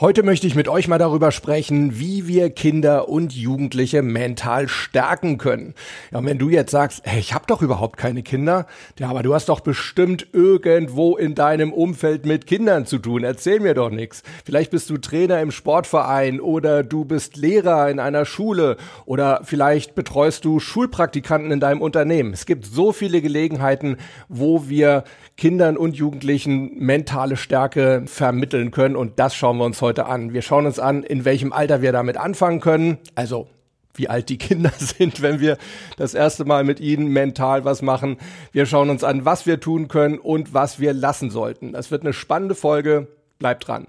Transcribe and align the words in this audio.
Heute 0.00 0.22
möchte 0.22 0.46
ich 0.46 0.54
mit 0.54 0.66
euch 0.66 0.88
mal 0.88 0.96
darüber 0.96 1.30
sprechen, 1.30 2.00
wie 2.00 2.26
wir 2.26 2.48
Kinder 2.48 3.10
und 3.10 3.34
Jugendliche 3.34 4.00
mental 4.00 4.66
stärken 4.66 5.36
können. 5.36 5.74
Ja, 6.10 6.20
und 6.20 6.24
wenn 6.24 6.38
du 6.38 6.48
jetzt 6.48 6.70
sagst, 6.70 7.02
hey, 7.04 7.20
ich 7.20 7.34
habe 7.34 7.44
doch 7.46 7.60
überhaupt 7.60 7.98
keine 7.98 8.22
Kinder, 8.22 8.66
ja, 8.98 9.10
aber 9.10 9.22
du 9.22 9.34
hast 9.34 9.50
doch 9.50 9.60
bestimmt 9.60 10.28
irgendwo 10.32 11.18
in 11.18 11.34
deinem 11.34 11.70
Umfeld 11.70 12.24
mit 12.24 12.46
Kindern 12.46 12.86
zu 12.86 12.96
tun. 12.96 13.24
Erzähl 13.24 13.60
mir 13.60 13.74
doch 13.74 13.90
nichts. 13.90 14.22
Vielleicht 14.46 14.70
bist 14.70 14.88
du 14.88 14.96
Trainer 14.96 15.42
im 15.42 15.50
Sportverein 15.50 16.40
oder 16.40 16.82
du 16.82 17.04
bist 17.04 17.36
Lehrer 17.36 17.90
in 17.90 17.98
einer 17.98 18.24
Schule 18.24 18.78
oder 19.04 19.42
vielleicht 19.44 19.94
betreust 19.94 20.46
du 20.46 20.60
Schulpraktikanten 20.60 21.50
in 21.50 21.60
deinem 21.60 21.82
Unternehmen. 21.82 22.32
Es 22.32 22.46
gibt 22.46 22.64
so 22.64 22.92
viele 22.92 23.20
Gelegenheiten, 23.20 23.98
wo 24.30 24.66
wir 24.66 25.04
Kindern 25.36 25.76
und 25.76 25.94
Jugendlichen 25.94 26.78
mentale 26.78 27.36
Stärke 27.36 28.04
vermitteln 28.06 28.70
können 28.70 28.96
und 28.96 29.18
das 29.18 29.34
schauen 29.34 29.58
wir 29.58 29.66
uns 29.66 29.82
heute 29.82 29.89
heute 29.90 30.06
an. 30.06 30.32
Wir 30.32 30.42
schauen 30.42 30.66
uns 30.66 30.78
an, 30.78 31.02
in 31.02 31.24
welchem 31.24 31.52
Alter 31.52 31.82
wir 31.82 31.90
damit 31.90 32.16
anfangen 32.16 32.60
können. 32.60 32.98
Also 33.16 33.48
wie 33.94 34.08
alt 34.08 34.28
die 34.28 34.38
Kinder 34.38 34.70
sind, 34.78 35.20
wenn 35.20 35.40
wir 35.40 35.58
das 35.96 36.14
erste 36.14 36.44
Mal 36.44 36.62
mit 36.62 36.78
ihnen 36.78 37.08
mental 37.08 37.64
was 37.64 37.82
machen. 37.82 38.16
Wir 38.52 38.66
schauen 38.66 38.88
uns 38.88 39.02
an, 39.02 39.24
was 39.24 39.46
wir 39.46 39.58
tun 39.58 39.88
können 39.88 40.18
und 40.18 40.54
was 40.54 40.78
wir 40.78 40.92
lassen 40.92 41.30
sollten. 41.30 41.72
Das 41.72 41.90
wird 41.90 42.02
eine 42.02 42.12
spannende 42.12 42.54
Folge. 42.54 43.08
Bleibt 43.40 43.66
dran. 43.66 43.88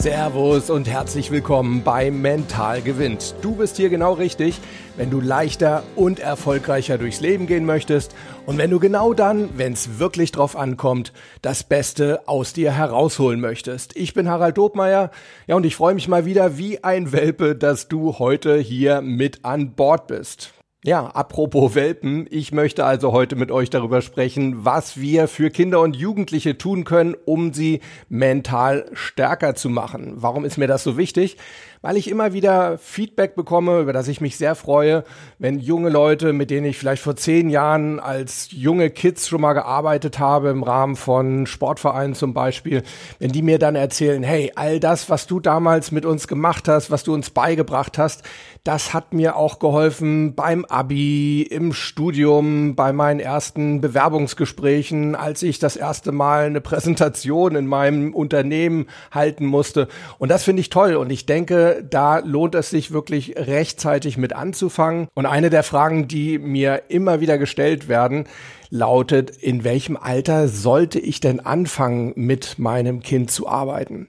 Servus 0.00 0.70
und 0.70 0.88
herzlich 0.88 1.30
willkommen 1.30 1.82
bei 1.82 2.10
Mental 2.10 2.80
gewinnt. 2.80 3.34
Du 3.42 3.56
bist 3.56 3.76
hier 3.76 3.90
genau 3.90 4.14
richtig, 4.14 4.58
wenn 4.96 5.10
du 5.10 5.20
leichter 5.20 5.82
und 5.94 6.20
erfolgreicher 6.20 6.96
durchs 6.96 7.20
Leben 7.20 7.46
gehen 7.46 7.66
möchtest 7.66 8.14
und 8.46 8.56
wenn 8.56 8.70
du 8.70 8.80
genau 8.80 9.12
dann, 9.12 9.58
wenn 9.58 9.74
es 9.74 9.98
wirklich 9.98 10.32
drauf 10.32 10.56
ankommt, 10.56 11.12
das 11.42 11.64
Beste 11.64 12.22
aus 12.26 12.54
dir 12.54 12.72
herausholen 12.72 13.40
möchtest. 13.40 13.94
Ich 13.94 14.14
bin 14.14 14.30
Harald 14.30 14.56
Dobmeier, 14.56 15.10
ja 15.46 15.54
und 15.54 15.66
ich 15.66 15.76
freue 15.76 15.92
mich 15.92 16.08
mal 16.08 16.24
wieder 16.24 16.56
wie 16.56 16.82
ein 16.82 17.12
Welpe, 17.12 17.54
dass 17.54 17.88
du 17.88 18.18
heute 18.18 18.56
hier 18.56 19.02
mit 19.02 19.44
an 19.44 19.72
Bord 19.72 20.06
bist. 20.06 20.54
Ja, 20.82 21.08
apropos 21.08 21.74
Welpen, 21.74 22.26
ich 22.30 22.52
möchte 22.52 22.86
also 22.86 23.12
heute 23.12 23.36
mit 23.36 23.50
euch 23.50 23.68
darüber 23.68 24.00
sprechen, 24.00 24.64
was 24.64 24.98
wir 24.98 25.28
für 25.28 25.50
Kinder 25.50 25.82
und 25.82 25.94
Jugendliche 25.94 26.56
tun 26.56 26.84
können, 26.84 27.14
um 27.26 27.52
sie 27.52 27.80
mental 28.08 28.90
stärker 28.94 29.54
zu 29.54 29.68
machen. 29.68 30.14
Warum 30.16 30.46
ist 30.46 30.56
mir 30.56 30.68
das 30.68 30.82
so 30.82 30.96
wichtig? 30.96 31.36
weil 31.82 31.96
ich 31.96 32.10
immer 32.10 32.32
wieder 32.32 32.76
Feedback 32.78 33.34
bekomme, 33.34 33.80
über 33.80 33.92
das 33.92 34.08
ich 34.08 34.20
mich 34.20 34.36
sehr 34.36 34.54
freue, 34.54 35.04
wenn 35.38 35.58
junge 35.58 35.88
Leute, 35.88 36.32
mit 36.32 36.50
denen 36.50 36.66
ich 36.66 36.76
vielleicht 36.76 37.02
vor 37.02 37.16
zehn 37.16 37.48
Jahren 37.48 38.00
als 38.00 38.48
junge 38.50 38.90
Kids 38.90 39.28
schon 39.28 39.40
mal 39.40 39.54
gearbeitet 39.54 40.18
habe, 40.18 40.50
im 40.50 40.62
Rahmen 40.62 40.96
von 40.96 41.46
Sportvereinen 41.46 42.14
zum 42.14 42.34
Beispiel, 42.34 42.82
wenn 43.18 43.32
die 43.32 43.42
mir 43.42 43.58
dann 43.58 43.76
erzählen, 43.76 44.22
hey, 44.22 44.52
all 44.56 44.78
das, 44.78 45.08
was 45.08 45.26
du 45.26 45.40
damals 45.40 45.90
mit 45.90 46.04
uns 46.04 46.28
gemacht 46.28 46.68
hast, 46.68 46.90
was 46.90 47.02
du 47.02 47.14
uns 47.14 47.30
beigebracht 47.30 47.96
hast, 47.96 48.24
das 48.64 48.92
hat 48.92 49.14
mir 49.14 49.36
auch 49.36 49.58
geholfen 49.58 50.34
beim 50.34 50.64
Abi, 50.66 51.42
im 51.42 51.72
Studium, 51.72 52.74
bei 52.74 52.92
meinen 52.92 53.20
ersten 53.20 53.80
Bewerbungsgesprächen, 53.80 55.14
als 55.14 55.42
ich 55.42 55.58
das 55.58 55.76
erste 55.76 56.12
Mal 56.12 56.46
eine 56.46 56.60
Präsentation 56.60 57.56
in 57.56 57.66
meinem 57.66 58.14
Unternehmen 58.14 58.86
halten 59.10 59.46
musste. 59.46 59.88
Und 60.18 60.30
das 60.30 60.44
finde 60.44 60.60
ich 60.60 60.68
toll. 60.68 60.96
Und 60.96 61.10
ich 61.10 61.24
denke, 61.24 61.86
da 61.88 62.18
lohnt 62.18 62.54
es 62.54 62.70
sich 62.70 62.92
wirklich 62.92 63.34
rechtzeitig 63.36 64.18
mit 64.18 64.34
anzufangen. 64.34 65.08
Und 65.14 65.26
eine 65.26 65.48
der 65.48 65.62
Fragen, 65.62 66.06
die 66.06 66.38
mir 66.38 66.82
immer 66.88 67.20
wieder 67.20 67.38
gestellt 67.38 67.88
werden, 67.88 68.24
lautet, 68.68 69.30
in 69.30 69.64
welchem 69.64 69.96
Alter 69.96 70.48
sollte 70.48 70.98
ich 70.98 71.20
denn 71.20 71.40
anfangen, 71.40 72.12
mit 72.16 72.58
meinem 72.58 73.00
Kind 73.00 73.30
zu 73.30 73.48
arbeiten? 73.48 74.08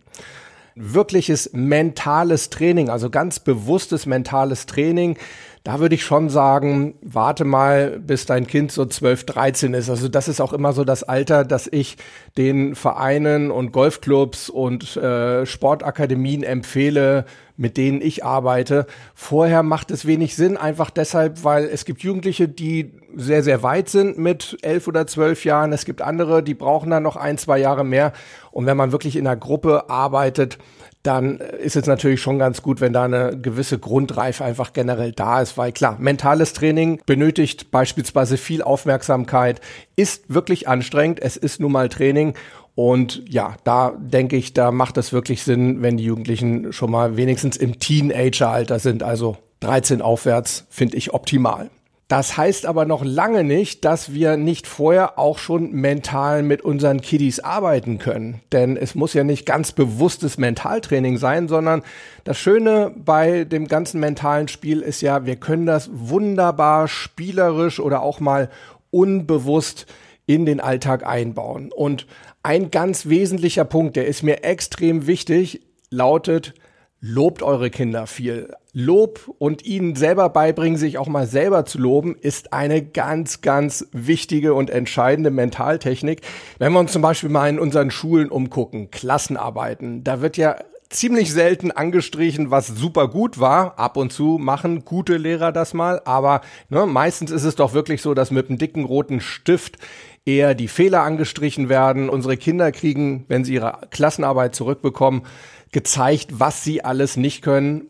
Wirkliches 0.75 1.51
mentales 1.53 2.49
Training, 2.49 2.89
also 2.89 3.09
ganz 3.09 3.39
bewusstes 3.39 4.05
mentales 4.05 4.65
Training, 4.65 5.17
da 5.63 5.79
würde 5.79 5.93
ich 5.93 6.03
schon 6.03 6.29
sagen, 6.29 6.95
warte 7.03 7.45
mal, 7.45 7.99
bis 7.99 8.25
dein 8.25 8.47
Kind 8.47 8.71
so 8.71 8.83
12, 8.83 9.25
13 9.25 9.73
ist. 9.75 9.91
Also 9.91 10.07
das 10.07 10.27
ist 10.27 10.41
auch 10.41 10.53
immer 10.53 10.73
so 10.73 10.83
das 10.83 11.03
Alter, 11.03 11.45
dass 11.45 11.67
ich 11.71 11.97
den 12.35 12.73
Vereinen 12.73 13.51
und 13.51 13.71
Golfclubs 13.71 14.49
und 14.49 14.97
äh, 14.97 15.45
Sportakademien 15.45 16.41
empfehle, 16.41 17.25
mit 17.57 17.77
denen 17.77 18.01
ich 18.01 18.25
arbeite. 18.25 18.87
Vorher 19.13 19.61
macht 19.61 19.91
es 19.91 20.07
wenig 20.07 20.35
Sinn, 20.35 20.57
einfach 20.57 20.89
deshalb, 20.89 21.43
weil 21.43 21.65
es 21.65 21.85
gibt 21.85 22.01
Jugendliche, 22.01 22.47
die 22.47 22.93
sehr, 23.15 23.43
sehr 23.43 23.61
weit 23.61 23.87
sind 23.87 24.17
mit 24.17 24.57
elf 24.63 24.87
oder 24.87 25.05
zwölf 25.05 25.45
Jahren. 25.45 25.73
Es 25.73 25.85
gibt 25.85 26.01
andere, 26.01 26.41
die 26.41 26.55
brauchen 26.55 26.89
dann 26.89 27.03
noch 27.03 27.17
ein, 27.17 27.37
zwei 27.37 27.59
Jahre 27.59 27.83
mehr. 27.83 28.13
Und 28.49 28.65
wenn 28.65 28.77
man 28.77 28.91
wirklich 28.91 29.15
in 29.15 29.27
einer 29.27 29.37
Gruppe 29.37 29.91
arbeitet, 29.91 30.57
dann 31.03 31.37
ist 31.37 31.75
es 31.75 31.87
natürlich 31.87 32.21
schon 32.21 32.37
ganz 32.37 32.61
gut, 32.61 32.79
wenn 32.81 32.93
da 32.93 33.03
eine 33.03 33.37
gewisse 33.37 33.79
Grundreife 33.79 34.43
einfach 34.43 34.73
generell 34.73 35.11
da 35.11 35.41
ist, 35.41 35.57
weil 35.57 35.71
klar, 35.71 35.97
mentales 35.99 36.53
Training 36.53 37.01
benötigt 37.05 37.71
beispielsweise 37.71 38.37
viel 38.37 38.61
Aufmerksamkeit, 38.61 39.61
ist 39.95 40.33
wirklich 40.33 40.67
anstrengend, 40.67 41.19
es 41.21 41.37
ist 41.37 41.59
nun 41.59 41.71
mal 41.71 41.89
Training 41.89 42.35
und 42.75 43.23
ja, 43.27 43.57
da 43.63 43.93
denke 43.97 44.37
ich, 44.37 44.53
da 44.53 44.71
macht 44.71 44.97
es 44.97 45.11
wirklich 45.11 45.43
Sinn, 45.43 45.81
wenn 45.81 45.97
die 45.97 46.05
Jugendlichen 46.05 46.71
schon 46.71 46.91
mal 46.91 47.17
wenigstens 47.17 47.57
im 47.57 47.79
Teenageralter 47.79 48.79
sind, 48.79 49.03
also 49.03 49.37
13 49.61 50.01
aufwärts, 50.01 50.65
finde 50.69 50.97
ich 50.97 51.13
optimal. 51.13 51.69
Das 52.11 52.35
heißt 52.35 52.65
aber 52.65 52.83
noch 52.83 53.05
lange 53.05 53.45
nicht, 53.45 53.85
dass 53.85 54.11
wir 54.11 54.35
nicht 54.35 54.67
vorher 54.67 55.17
auch 55.17 55.37
schon 55.37 55.71
mental 55.71 56.43
mit 56.43 56.61
unseren 56.61 56.99
Kiddies 56.99 57.39
arbeiten 57.39 57.99
können. 57.99 58.41
Denn 58.51 58.75
es 58.75 58.95
muss 58.95 59.13
ja 59.13 59.23
nicht 59.23 59.45
ganz 59.45 59.71
bewusstes 59.71 60.37
Mentaltraining 60.37 61.15
sein, 61.15 61.47
sondern 61.47 61.83
das 62.25 62.37
Schöne 62.37 62.91
bei 62.97 63.45
dem 63.45 63.69
ganzen 63.69 64.01
mentalen 64.01 64.49
Spiel 64.49 64.81
ist 64.81 64.99
ja, 64.99 65.25
wir 65.25 65.37
können 65.37 65.65
das 65.65 65.89
wunderbar 65.93 66.89
spielerisch 66.89 67.79
oder 67.79 68.01
auch 68.01 68.19
mal 68.19 68.49
unbewusst 68.89 69.85
in 70.25 70.45
den 70.45 70.59
Alltag 70.59 71.07
einbauen. 71.07 71.71
Und 71.71 72.07
ein 72.43 72.71
ganz 72.71 73.07
wesentlicher 73.07 73.63
Punkt, 73.63 73.95
der 73.95 74.07
ist 74.07 74.21
mir 74.21 74.43
extrem 74.43 75.07
wichtig, 75.07 75.61
lautet, 75.89 76.55
lobt 76.99 77.41
eure 77.41 77.69
Kinder 77.69 78.05
viel. 78.05 78.53
Lob 78.73 79.33
und 79.37 79.65
ihnen 79.65 79.95
selber 79.95 80.29
beibringen, 80.29 80.77
sich 80.77 80.97
auch 80.97 81.07
mal 81.07 81.27
selber 81.27 81.65
zu 81.65 81.77
loben, 81.77 82.15
ist 82.15 82.53
eine 82.53 82.81
ganz, 82.81 83.41
ganz 83.41 83.87
wichtige 83.91 84.53
und 84.53 84.69
entscheidende 84.69 85.29
Mentaltechnik. 85.29 86.21
Wenn 86.57 86.71
wir 86.71 86.79
uns 86.79 86.93
zum 86.93 87.01
Beispiel 87.01 87.29
mal 87.29 87.49
in 87.49 87.59
unseren 87.59 87.91
Schulen 87.91 88.29
umgucken, 88.29 88.89
Klassenarbeiten, 88.89 90.05
da 90.05 90.21
wird 90.21 90.37
ja 90.37 90.55
ziemlich 90.89 91.33
selten 91.33 91.71
angestrichen, 91.71 92.51
was 92.51 92.67
super 92.67 93.09
gut 93.09 93.39
war. 93.39 93.77
Ab 93.77 93.97
und 93.97 94.13
zu 94.13 94.37
machen 94.39 94.85
gute 94.85 95.17
Lehrer 95.17 95.51
das 95.51 95.73
mal, 95.73 96.01
aber 96.05 96.41
ne, 96.69 96.85
meistens 96.85 97.31
ist 97.31 97.43
es 97.43 97.55
doch 97.55 97.73
wirklich 97.73 98.01
so, 98.01 98.13
dass 98.13 98.31
mit 98.31 98.49
einem 98.49 98.57
dicken 98.57 98.85
roten 98.85 99.19
Stift 99.19 99.77
eher 100.25 100.53
die 100.53 100.67
Fehler 100.67 101.01
angestrichen 101.01 101.67
werden. 101.67 102.09
Unsere 102.09 102.37
Kinder 102.37 102.71
kriegen, 102.71 103.25
wenn 103.27 103.43
sie 103.43 103.55
ihre 103.55 103.79
Klassenarbeit 103.89 104.55
zurückbekommen, 104.55 105.23
gezeigt, 105.71 106.39
was 106.39 106.63
sie 106.63 106.83
alles 106.83 107.17
nicht 107.17 107.41
können. 107.41 107.87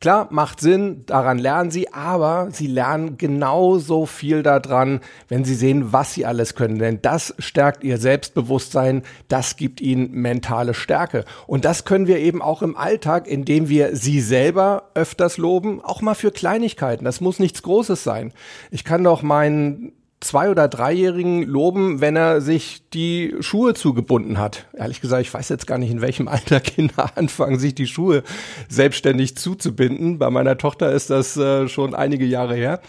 Klar, 0.00 0.28
macht 0.30 0.60
Sinn, 0.60 1.04
daran 1.04 1.38
lernen 1.38 1.70
sie, 1.70 1.92
aber 1.92 2.48
sie 2.52 2.68
lernen 2.68 3.18
genauso 3.18 4.06
viel 4.06 4.42
daran, 4.42 5.00
wenn 5.28 5.44
sie 5.44 5.54
sehen, 5.54 5.92
was 5.92 6.14
sie 6.14 6.24
alles 6.24 6.54
können. 6.54 6.78
Denn 6.78 7.02
das 7.02 7.34
stärkt 7.38 7.84
ihr 7.84 7.98
Selbstbewusstsein, 7.98 9.02
das 9.28 9.56
gibt 9.56 9.82
ihnen 9.82 10.10
mentale 10.12 10.72
Stärke. 10.72 11.26
Und 11.46 11.66
das 11.66 11.84
können 11.84 12.06
wir 12.06 12.18
eben 12.18 12.40
auch 12.40 12.62
im 12.62 12.78
Alltag, 12.78 13.26
indem 13.26 13.68
wir 13.68 13.94
sie 13.94 14.22
selber 14.22 14.84
öfters 14.94 15.36
loben, 15.36 15.82
auch 15.84 16.00
mal 16.00 16.14
für 16.14 16.30
Kleinigkeiten. 16.30 17.04
Das 17.04 17.20
muss 17.20 17.38
nichts 17.38 17.62
Großes 17.62 18.02
sein. 18.02 18.32
Ich 18.70 18.84
kann 18.84 19.04
doch 19.04 19.20
meinen 19.20 19.92
zwei- 20.20 20.50
oder 20.50 20.68
dreijährigen 20.68 21.42
loben, 21.44 22.00
wenn 22.00 22.14
er 22.14 22.40
sich 22.40 22.82
die 22.92 23.34
Schuhe 23.40 23.74
zugebunden 23.74 24.38
hat. 24.38 24.66
Ehrlich 24.74 25.00
gesagt, 25.00 25.22
ich 25.22 25.32
weiß 25.32 25.48
jetzt 25.48 25.66
gar 25.66 25.78
nicht, 25.78 25.90
in 25.90 26.02
welchem 26.02 26.28
Alter 26.28 26.60
Kinder 26.60 27.10
anfangen, 27.16 27.58
sich 27.58 27.74
die 27.74 27.86
Schuhe 27.86 28.22
selbstständig 28.68 29.36
zuzubinden. 29.36 30.18
Bei 30.18 30.30
meiner 30.30 30.58
Tochter 30.58 30.92
ist 30.92 31.10
das 31.10 31.36
äh, 31.36 31.68
schon 31.68 31.94
einige 31.94 32.26
Jahre 32.26 32.54
her. 32.54 32.80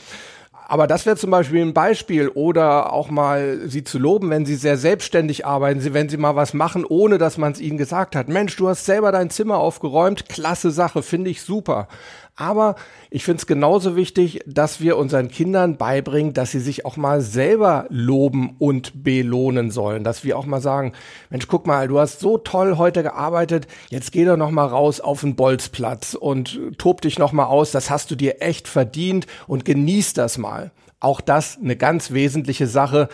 Aber 0.71 0.87
das 0.87 1.05
wäre 1.05 1.17
zum 1.17 1.31
Beispiel 1.31 1.61
ein 1.61 1.73
Beispiel 1.73 2.29
oder 2.29 2.93
auch 2.93 3.09
mal 3.09 3.59
sie 3.65 3.83
zu 3.83 3.99
loben, 3.99 4.29
wenn 4.29 4.45
sie 4.45 4.55
sehr 4.55 4.77
selbstständig 4.77 5.45
arbeiten, 5.45 5.93
wenn 5.93 6.07
sie 6.07 6.15
mal 6.15 6.37
was 6.37 6.53
machen, 6.53 6.85
ohne 6.85 7.17
dass 7.17 7.37
man 7.37 7.51
es 7.51 7.59
ihnen 7.59 7.77
gesagt 7.77 8.15
hat. 8.15 8.29
Mensch, 8.29 8.55
du 8.55 8.69
hast 8.69 8.85
selber 8.85 9.11
dein 9.11 9.29
Zimmer 9.29 9.57
aufgeräumt, 9.57 10.29
klasse 10.29 10.71
Sache, 10.71 11.03
finde 11.03 11.29
ich 11.29 11.41
super. 11.41 11.89
Aber 12.35 12.75
ich 13.09 13.23
finde 13.23 13.39
es 13.39 13.45
genauso 13.45 13.95
wichtig, 13.95 14.39
dass 14.47 14.79
wir 14.79 14.97
unseren 14.97 15.27
Kindern 15.27 15.77
beibringen, 15.77 16.33
dass 16.33 16.51
sie 16.51 16.59
sich 16.59 16.85
auch 16.85 16.97
mal 16.97 17.21
selber 17.21 17.85
loben 17.89 18.55
und 18.57 19.03
belohnen 19.03 19.69
sollen. 19.69 20.03
Dass 20.03 20.23
wir 20.23 20.37
auch 20.37 20.45
mal 20.45 20.61
sagen, 20.61 20.93
Mensch, 21.29 21.47
guck 21.47 21.67
mal, 21.67 21.87
du 21.87 21.99
hast 21.99 22.19
so 22.19 22.37
toll 22.37 22.77
heute 22.77 23.03
gearbeitet, 23.03 23.67
jetzt 23.89 24.11
geh 24.11 24.25
doch 24.25 24.37
noch 24.37 24.51
mal 24.51 24.65
raus 24.65 25.01
auf 25.01 25.21
den 25.21 25.35
Bolzplatz 25.35 26.13
und 26.13 26.59
tob 26.77 27.01
dich 27.01 27.19
noch 27.19 27.31
mal 27.31 27.45
aus, 27.45 27.71
das 27.71 27.89
hast 27.89 28.09
du 28.11 28.15
dir 28.15 28.41
echt 28.41 28.67
verdient 28.67 29.27
und 29.47 29.65
genieß 29.65 30.13
das 30.13 30.37
mal. 30.37 30.71
Auch 30.99 31.21
das 31.21 31.57
eine 31.61 31.75
ganz 31.75 32.11
wesentliche 32.11 32.67
Sache 32.67 33.09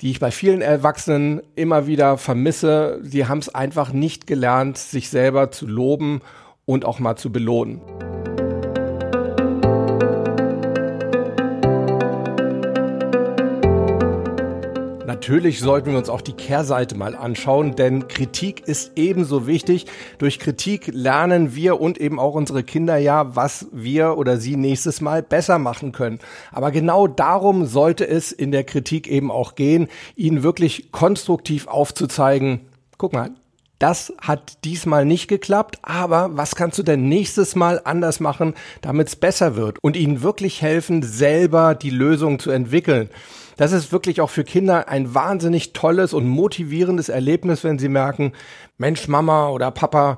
die 0.00 0.10
ich 0.10 0.20
bei 0.20 0.30
vielen 0.30 0.62
Erwachsenen 0.62 1.42
immer 1.56 1.86
wieder 1.86 2.16
vermisse. 2.16 3.00
Die 3.04 3.26
haben 3.26 3.38
es 3.38 3.54
einfach 3.54 3.92
nicht 3.92 4.26
gelernt, 4.26 4.78
sich 4.78 5.10
selber 5.10 5.50
zu 5.50 5.66
loben 5.66 6.22
und 6.64 6.84
auch 6.84 7.00
mal 7.00 7.16
zu 7.16 7.30
belohnen. 7.30 7.80
Natürlich 15.10 15.58
sollten 15.58 15.90
wir 15.90 15.98
uns 15.98 16.08
auch 16.08 16.20
die 16.20 16.34
Kehrseite 16.34 16.96
mal 16.96 17.16
anschauen, 17.16 17.74
denn 17.74 18.06
Kritik 18.06 18.68
ist 18.68 18.92
ebenso 18.94 19.48
wichtig. 19.48 19.86
Durch 20.18 20.38
Kritik 20.38 20.86
lernen 20.92 21.56
wir 21.56 21.80
und 21.80 21.98
eben 21.98 22.20
auch 22.20 22.36
unsere 22.36 22.62
Kinder 22.62 22.96
ja, 22.96 23.34
was 23.34 23.66
wir 23.72 24.16
oder 24.16 24.36
sie 24.36 24.54
nächstes 24.54 25.00
Mal 25.00 25.24
besser 25.24 25.58
machen 25.58 25.90
können. 25.90 26.20
Aber 26.52 26.70
genau 26.70 27.08
darum 27.08 27.66
sollte 27.66 28.06
es 28.06 28.30
in 28.30 28.52
der 28.52 28.62
Kritik 28.62 29.08
eben 29.08 29.32
auch 29.32 29.56
gehen, 29.56 29.88
ihnen 30.14 30.44
wirklich 30.44 30.92
konstruktiv 30.92 31.66
aufzuzeigen, 31.66 32.60
guck 32.96 33.12
mal, 33.12 33.32
das 33.80 34.12
hat 34.20 34.62
diesmal 34.64 35.06
nicht 35.06 35.26
geklappt, 35.26 35.78
aber 35.82 36.36
was 36.36 36.54
kannst 36.54 36.78
du 36.78 36.84
denn 36.84 37.08
nächstes 37.08 37.56
Mal 37.56 37.80
anders 37.82 38.20
machen, 38.20 38.54
damit 38.80 39.08
es 39.08 39.16
besser 39.16 39.56
wird 39.56 39.78
und 39.82 39.96
ihnen 39.96 40.22
wirklich 40.22 40.62
helfen, 40.62 41.02
selber 41.02 41.74
die 41.74 41.90
Lösung 41.90 42.38
zu 42.38 42.50
entwickeln. 42.52 43.08
Das 43.60 43.72
ist 43.72 43.92
wirklich 43.92 44.22
auch 44.22 44.30
für 44.30 44.42
Kinder 44.42 44.88
ein 44.88 45.14
wahnsinnig 45.14 45.74
tolles 45.74 46.14
und 46.14 46.26
motivierendes 46.26 47.10
Erlebnis, 47.10 47.62
wenn 47.62 47.78
sie 47.78 47.90
merken, 47.90 48.32
Mensch, 48.78 49.06
Mama 49.06 49.50
oder 49.50 49.70
Papa, 49.70 50.16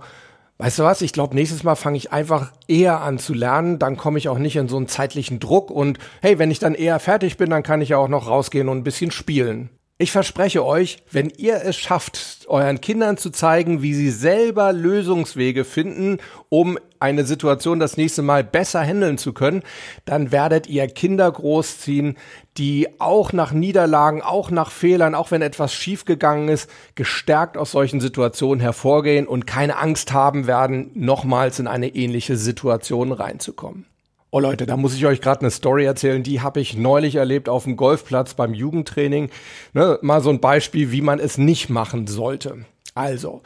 Weißt 0.59 0.79
du 0.79 0.85
was? 0.85 1.03
Ich 1.03 1.13
glaube, 1.13 1.35
nächstes 1.35 1.65
Mal 1.65 1.75
fange 1.75 1.97
ich 1.97 2.13
einfach 2.13 2.53
eher 2.69 3.01
an 3.01 3.19
zu 3.19 3.35
lernen. 3.35 3.81
Dann 3.81 3.97
komme 3.97 4.19
ich 4.19 4.29
auch 4.29 4.39
nicht 4.39 4.55
in 4.55 4.69
so 4.69 4.77
einen 4.77 4.87
zeitlichen 4.87 5.41
Druck. 5.41 5.73
Und 5.73 5.99
hey, 6.21 6.39
wenn 6.39 6.53
ich 6.53 6.61
dann 6.61 6.77
eher 6.77 7.01
fertig 7.01 7.37
bin, 7.37 7.51
dann 7.51 7.65
kann 7.65 7.81
ich 7.81 7.89
ja 7.89 7.97
auch 7.97 8.07
noch 8.07 8.29
rausgehen 8.29 8.69
und 8.69 8.79
ein 8.79 8.85
bisschen 8.85 9.11
spielen. 9.11 9.71
Ich 9.99 10.13
verspreche 10.13 10.65
euch, 10.65 10.99
wenn 11.11 11.31
ihr 11.31 11.63
es 11.65 11.77
schafft, 11.77 12.47
euren 12.47 12.81
Kindern 12.81 13.17
zu 13.17 13.31
zeigen, 13.31 13.83
wie 13.83 13.95
sie 13.95 14.11
selber 14.11 14.73
Lösungswege 14.73 15.65
finden, 15.65 16.19
um 16.49 16.79
eine 17.03 17.25
Situation 17.25 17.81
das 17.81 17.97
nächste 17.97 18.23
Mal 18.23 18.45
besser 18.45 18.81
handeln 18.81 19.19
zu 19.19 19.33
können, 19.33 19.63
dann 20.05 20.33
werdet 20.33 20.69
ihr 20.69 20.87
Kinder 20.87 21.31
großziehen, 21.31 22.17
die 22.57 22.89
auch 22.99 23.33
nach 23.33 23.53
Niederlagen, 23.53 24.23
auch 24.23 24.51
nach 24.51 24.71
Fehlern, 24.71 25.15
auch 25.15 25.31
wenn 25.31 25.43
etwas 25.43 25.75
schiefgegangen 25.75 26.49
ist, 26.49 26.71
gestärkt 26.95 27.59
aus 27.59 27.73
solchen 27.73 28.01
Situationen 28.01 28.61
hervorgehen 28.61 29.27
und 29.27 29.47
keine 29.47 29.77
Angst 29.77 30.13
haben 30.13 30.47
werden, 30.47 30.91
nochmals 30.95 31.59
in 31.59 31.67
eine 31.67 31.89
ähnliche 31.89 32.37
Situation 32.37 33.13
reinzukommen. 33.13 33.87
Oh 34.31 34.41
Leute, 34.41 34.65
da 34.65 34.79
muss 34.79 34.95
ich 34.95 35.05
euch 35.05 35.21
gerade 35.21 35.41
eine 35.41 35.51
Story 35.51 35.85
erzählen, 35.85 36.23
die 36.23 36.41
habe 36.41 36.61
ich 36.61 36.75
neulich 36.75 37.17
erlebt 37.17 37.51
auf 37.51 37.65
dem 37.65 37.77
Golfplatz 37.77 38.33
beim 38.33 38.55
Jugendtraining. 38.55 39.29
Ne, 39.75 39.99
mal 40.01 40.23
so 40.23 40.31
ein 40.31 40.41
Beispiel, 40.41 40.91
wie 40.91 41.03
man 41.03 41.19
es 41.19 41.37
nicht 41.37 41.69
machen 41.69 42.07
sollte. 42.07 42.65
Also, 42.95 43.43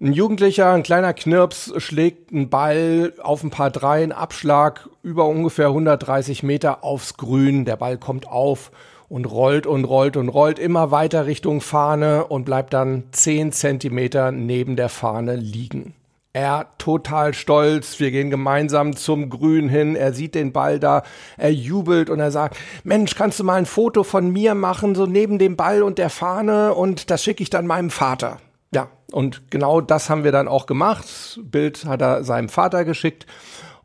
ein 0.00 0.14
Jugendlicher, 0.14 0.72
ein 0.72 0.82
kleiner 0.82 1.12
Knirps, 1.12 1.74
schlägt 1.76 2.32
einen 2.32 2.48
Ball 2.48 3.12
auf 3.22 3.42
ein 3.42 3.50
paar 3.50 3.70
Dreien, 3.70 4.12
Abschlag 4.12 4.88
über 5.02 5.26
ungefähr 5.26 5.66
130 5.66 6.42
Meter 6.42 6.82
aufs 6.82 7.18
Grün. 7.18 7.66
Der 7.66 7.76
Ball 7.76 7.98
kommt 7.98 8.26
auf 8.26 8.70
und 9.10 9.26
rollt 9.26 9.66
und 9.66 9.84
rollt 9.84 10.16
und 10.16 10.30
rollt 10.30 10.58
immer 10.58 10.90
weiter 10.90 11.26
Richtung 11.26 11.60
Fahne 11.60 12.24
und 12.24 12.44
bleibt 12.44 12.72
dann 12.72 13.04
10 13.12 13.52
Zentimeter 13.52 14.32
neben 14.32 14.74
der 14.74 14.88
Fahne 14.88 15.36
liegen. 15.36 15.92
Er 16.32 16.68
total 16.78 17.34
stolz. 17.34 18.00
Wir 18.00 18.10
gehen 18.10 18.30
gemeinsam 18.30 18.96
zum 18.96 19.28
Grün 19.28 19.68
hin. 19.68 19.96
Er 19.96 20.14
sieht 20.14 20.34
den 20.34 20.52
Ball 20.52 20.78
da. 20.78 21.02
Er 21.36 21.52
jubelt 21.52 22.08
und 22.08 22.20
er 22.20 22.30
sagt, 22.30 22.56
Mensch, 22.84 23.16
kannst 23.16 23.38
du 23.38 23.44
mal 23.44 23.56
ein 23.56 23.66
Foto 23.66 24.04
von 24.04 24.30
mir 24.30 24.54
machen, 24.54 24.94
so 24.94 25.04
neben 25.04 25.38
dem 25.38 25.56
Ball 25.56 25.82
und 25.82 25.98
der 25.98 26.08
Fahne 26.08 26.72
und 26.72 27.10
das 27.10 27.22
schicke 27.22 27.42
ich 27.42 27.50
dann 27.50 27.66
meinem 27.66 27.90
Vater. 27.90 28.38
Ja, 28.72 28.88
und 29.10 29.50
genau 29.50 29.80
das 29.80 30.08
haben 30.08 30.24
wir 30.24 30.32
dann 30.32 30.48
auch 30.48 30.66
gemacht. 30.66 31.40
Bild 31.42 31.84
hat 31.84 32.02
er 32.02 32.22
seinem 32.24 32.48
Vater 32.48 32.84
geschickt. 32.84 33.26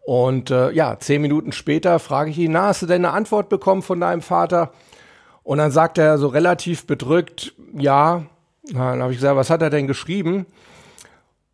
Und 0.02 0.52
äh, 0.52 0.72
ja, 0.72 1.00
zehn 1.00 1.22
Minuten 1.22 1.52
später 1.52 1.98
frage 1.98 2.30
ich 2.30 2.38
ihn, 2.38 2.52
na, 2.52 2.68
hast 2.68 2.84
du 2.84 2.86
denn 2.86 3.04
eine 3.04 3.14
Antwort 3.14 3.50
bekommen 3.50 3.82
von 3.82 4.00
deinem 4.00 4.22
Vater? 4.22 4.72
Und 5.42 5.58
dann 5.58 5.72
sagt 5.72 5.98
er 5.98 6.20
so 6.20 6.28
relativ 6.28 6.86
bedrückt, 6.86 7.54
ja. 7.74 8.24
Dann 8.72 9.02
habe 9.02 9.12
ich 9.12 9.18
gesagt, 9.18 9.36
was 9.36 9.50
hat 9.50 9.62
er 9.62 9.70
denn 9.70 9.88
geschrieben? 9.88 10.46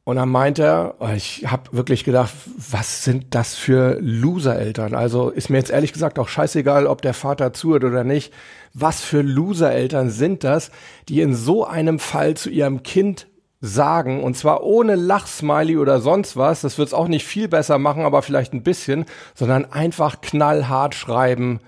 Und 0.03 0.15
dann 0.15 0.29
meint 0.29 0.57
er, 0.57 0.95
oh, 0.99 1.09
ich 1.15 1.45
habe 1.51 1.71
wirklich 1.73 2.03
gedacht, 2.03 2.33
was 2.57 3.03
sind 3.03 3.35
das 3.35 3.55
für 3.55 3.97
Loser-Eltern? 4.01 4.95
Also 4.95 5.29
ist 5.29 5.49
mir 5.49 5.57
jetzt 5.57 5.69
ehrlich 5.69 5.93
gesagt 5.93 6.17
auch 6.17 6.27
scheißegal, 6.27 6.87
ob 6.87 7.03
der 7.03 7.13
Vater 7.13 7.53
zuhört 7.53 7.83
oder 7.83 8.03
nicht. 8.03 8.33
Was 8.73 9.01
für 9.01 9.21
Loser-Eltern 9.21 10.09
sind 10.09 10.43
das, 10.43 10.71
die 11.07 11.21
in 11.21 11.35
so 11.35 11.65
einem 11.65 11.99
Fall 11.99 12.35
zu 12.35 12.49
ihrem 12.49 12.81
Kind 12.81 13.27
sagen, 13.61 14.23
und 14.23 14.35
zwar 14.35 14.63
ohne 14.63 14.95
Lachsmiley 14.95 15.77
oder 15.77 16.01
sonst 16.01 16.35
was, 16.35 16.61
das 16.61 16.79
wird 16.79 16.87
es 16.87 16.93
auch 16.95 17.07
nicht 17.07 17.25
viel 17.25 17.47
besser 17.47 17.77
machen, 17.77 18.03
aber 18.03 18.23
vielleicht 18.23 18.53
ein 18.53 18.63
bisschen, 18.63 19.05
sondern 19.35 19.71
einfach 19.71 20.21
knallhart 20.21 20.95
schreiben, 20.95 21.59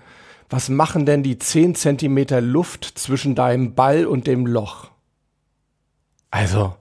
was 0.49 0.69
machen 0.69 1.05
denn 1.05 1.21
die 1.21 1.37
10 1.37 1.75
Zentimeter 1.75 2.41
Luft 2.41 2.85
zwischen 2.97 3.35
deinem 3.35 3.75
Ball 3.75 4.07
und 4.07 4.25
dem 4.25 4.47
Loch? 4.47 4.89
Also, 6.31 6.75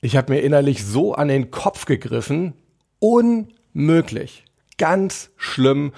ich 0.00 0.16
habe 0.16 0.32
mir 0.32 0.40
innerlich 0.40 0.84
so 0.84 1.14
an 1.14 1.28
den 1.28 1.50
Kopf 1.50 1.84
gegriffen. 1.84 2.54
Unmöglich. 2.98 4.44
Ganz 4.78 5.30
schlimm. 5.36 5.92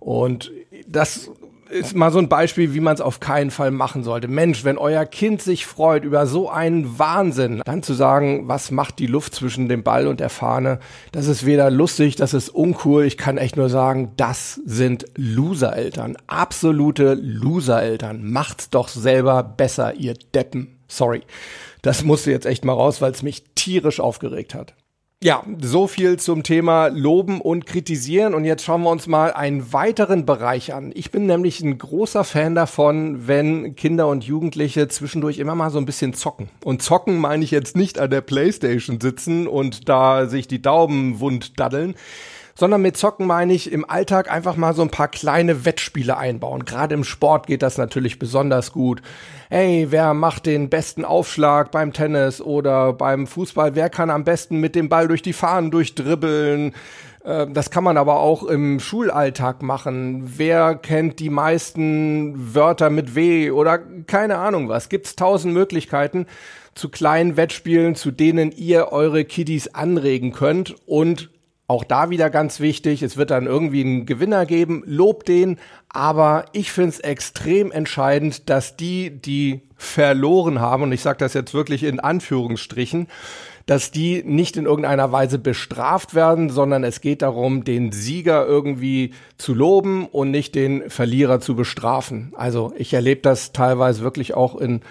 Und 0.00 0.50
das 0.86 1.30
ist 1.72 1.96
mal 1.96 2.12
so 2.12 2.18
ein 2.18 2.28
Beispiel, 2.28 2.74
wie 2.74 2.80
man 2.80 2.94
es 2.94 3.00
auf 3.00 3.18
keinen 3.18 3.50
Fall 3.50 3.70
machen 3.70 4.04
sollte. 4.04 4.28
Mensch, 4.28 4.64
wenn 4.64 4.76
euer 4.76 5.06
Kind 5.06 5.40
sich 5.40 5.66
freut 5.66 6.04
über 6.04 6.26
so 6.26 6.50
einen 6.50 6.98
Wahnsinn, 6.98 7.62
dann 7.64 7.82
zu 7.82 7.94
sagen, 7.94 8.46
was 8.46 8.70
macht 8.70 8.98
die 8.98 9.06
Luft 9.06 9.34
zwischen 9.34 9.68
dem 9.68 9.82
Ball 9.82 10.06
und 10.06 10.20
der 10.20 10.28
Fahne, 10.28 10.80
das 11.12 11.26
ist 11.26 11.46
weder 11.46 11.70
lustig, 11.70 12.16
das 12.16 12.34
ist 12.34 12.50
uncool. 12.50 13.04
Ich 13.04 13.16
kann 13.16 13.38
echt 13.38 13.56
nur 13.56 13.70
sagen, 13.70 14.12
das 14.16 14.60
sind 14.66 15.06
Loser-Eltern. 15.16 16.16
Absolute 16.26 17.14
Loser-Eltern. 17.14 18.30
Macht's 18.30 18.68
doch 18.68 18.88
selber 18.88 19.42
besser, 19.42 19.94
ihr 19.94 20.14
Deppen. 20.34 20.78
Sorry. 20.88 21.22
Das 21.82 22.04
musste 22.04 22.30
jetzt 22.30 22.46
echt 22.46 22.64
mal 22.64 22.72
raus, 22.72 23.00
weil 23.00 23.12
es 23.12 23.22
mich 23.22 23.44
tierisch 23.54 24.00
aufgeregt 24.00 24.54
hat. 24.54 24.74
Ja, 25.22 25.44
so 25.60 25.86
viel 25.86 26.18
zum 26.18 26.42
Thema 26.42 26.88
Loben 26.88 27.40
und 27.40 27.64
Kritisieren. 27.64 28.34
Und 28.34 28.44
jetzt 28.44 28.64
schauen 28.64 28.82
wir 28.82 28.90
uns 28.90 29.06
mal 29.06 29.32
einen 29.32 29.72
weiteren 29.72 30.26
Bereich 30.26 30.74
an. 30.74 30.90
Ich 30.96 31.12
bin 31.12 31.26
nämlich 31.26 31.60
ein 31.60 31.78
großer 31.78 32.24
Fan 32.24 32.56
davon, 32.56 33.28
wenn 33.28 33.76
Kinder 33.76 34.08
und 34.08 34.24
Jugendliche 34.24 34.88
zwischendurch 34.88 35.38
immer 35.38 35.54
mal 35.54 35.70
so 35.70 35.78
ein 35.78 35.86
bisschen 35.86 36.12
zocken. 36.12 36.48
Und 36.64 36.82
zocken 36.82 37.18
meine 37.18 37.44
ich 37.44 37.52
jetzt 37.52 37.76
nicht 37.76 38.00
an 38.00 38.10
der 38.10 38.20
Playstation 38.20 39.00
sitzen 39.00 39.46
und 39.46 39.88
da 39.88 40.26
sich 40.26 40.48
die 40.48 40.60
Daumen 40.60 41.20
wund 41.20 41.60
daddeln, 41.60 41.94
sondern 42.62 42.82
mit 42.82 42.96
Zocken 42.96 43.26
meine 43.26 43.52
ich 43.54 43.72
im 43.72 43.84
Alltag 43.90 44.30
einfach 44.30 44.54
mal 44.54 44.72
so 44.72 44.82
ein 44.82 44.88
paar 44.88 45.08
kleine 45.08 45.64
Wettspiele 45.64 46.16
einbauen. 46.16 46.64
Gerade 46.64 46.94
im 46.94 47.02
Sport 47.02 47.48
geht 47.48 47.60
das 47.60 47.76
natürlich 47.76 48.20
besonders 48.20 48.70
gut. 48.70 49.02
Hey, 49.50 49.88
wer 49.90 50.14
macht 50.14 50.46
den 50.46 50.70
besten 50.70 51.04
Aufschlag 51.04 51.72
beim 51.72 51.92
Tennis 51.92 52.40
oder 52.40 52.92
beim 52.92 53.26
Fußball? 53.26 53.74
Wer 53.74 53.90
kann 53.90 54.10
am 54.10 54.22
besten 54.22 54.58
mit 54.58 54.76
dem 54.76 54.88
Ball 54.88 55.08
durch 55.08 55.22
die 55.22 55.32
Fahnen 55.32 55.72
durchdribbeln? 55.72 56.72
Ähm, 57.24 57.52
das 57.52 57.72
kann 57.72 57.82
man 57.82 57.96
aber 57.96 58.20
auch 58.20 58.44
im 58.44 58.78
Schulalltag 58.78 59.60
machen. 59.62 60.30
Wer 60.36 60.76
kennt 60.76 61.18
die 61.18 61.30
meisten 61.30 62.54
Wörter 62.54 62.90
mit 62.90 63.16
W 63.16 63.50
oder 63.50 63.80
keine 64.06 64.38
Ahnung 64.38 64.68
was? 64.68 64.88
Gibt's 64.88 65.16
tausend 65.16 65.52
Möglichkeiten 65.52 66.26
zu 66.76 66.90
kleinen 66.90 67.36
Wettspielen, 67.36 67.96
zu 67.96 68.12
denen 68.12 68.52
ihr 68.52 68.92
eure 68.92 69.24
Kiddies 69.24 69.74
anregen 69.74 70.32
könnt 70.32 70.76
und 70.86 71.31
auch 71.72 71.84
da 71.84 72.10
wieder 72.10 72.28
ganz 72.28 72.60
wichtig, 72.60 73.02
es 73.02 73.16
wird 73.16 73.30
dann 73.30 73.46
irgendwie 73.46 73.80
einen 73.80 74.06
Gewinner 74.06 74.44
geben, 74.44 74.82
lob 74.86 75.24
den, 75.24 75.58
aber 75.88 76.44
ich 76.52 76.70
finde 76.70 76.90
es 76.90 77.00
extrem 77.00 77.72
entscheidend, 77.72 78.50
dass 78.50 78.76
die, 78.76 79.10
die 79.10 79.62
verloren 79.76 80.60
haben, 80.60 80.84
und 80.84 80.92
ich 80.92 81.00
sage 81.00 81.18
das 81.18 81.32
jetzt 81.32 81.54
wirklich 81.54 81.84
in 81.84 81.98
Anführungsstrichen, 81.98 83.08
dass 83.66 83.90
die 83.90 84.22
nicht 84.24 84.56
in 84.56 84.66
irgendeiner 84.66 85.12
Weise 85.12 85.38
bestraft 85.38 86.14
werden, 86.14 86.50
sondern 86.50 86.84
es 86.84 87.00
geht 87.00 87.22
darum, 87.22 87.64
den 87.64 87.90
Sieger 87.90 88.46
irgendwie 88.46 89.14
zu 89.38 89.54
loben 89.54 90.06
und 90.06 90.30
nicht 90.30 90.54
den 90.54 90.90
Verlierer 90.90 91.40
zu 91.40 91.56
bestrafen. 91.56 92.32
Also 92.36 92.74
ich 92.76 92.92
erlebe 92.92 93.22
das 93.22 93.52
teilweise 93.52 94.02
wirklich 94.02 94.34
auch 94.34 94.56
in 94.56 94.82